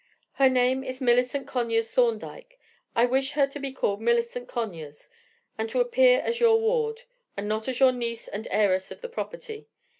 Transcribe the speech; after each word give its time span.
Her 0.41 0.49
name 0.49 0.83
is 0.83 0.99
Millicent 0.99 1.45
Conyers 1.45 1.93
Thorndyke. 1.93 2.59
I 2.95 3.05
wish 3.05 3.33
her 3.33 3.45
to 3.45 3.59
be 3.59 3.71
called 3.71 4.01
Millicent 4.01 4.47
Conyers, 4.47 5.09
and 5.59 5.69
to 5.69 5.79
appear 5.79 6.21
as 6.21 6.39
your 6.39 6.59
ward, 6.59 7.03
and 7.37 7.47
not 7.47 7.67
as 7.67 7.79
your 7.79 7.91
niece 7.91 8.27
and 8.27 8.47
heiress 8.49 8.89
of 8.89 9.01
the 9.01 9.09
property. 9.09 9.67